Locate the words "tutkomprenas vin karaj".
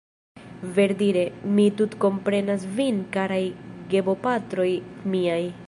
1.81-3.41